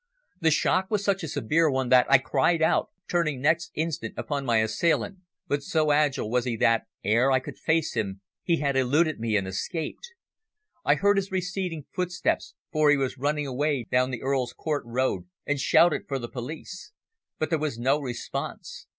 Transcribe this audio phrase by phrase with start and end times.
[0.39, 4.45] The shock was such a severe one that I cried out, turning next instant upon
[4.47, 8.75] my assailant, but so agile was he that, ere I could face him, he had
[8.75, 10.13] eluded me and escaped.
[10.83, 15.25] I heard his receding footsteps for he was running away down the Earl's Court Road
[15.45, 16.91] and shouted for the police.
[17.37, 18.87] But there was no response.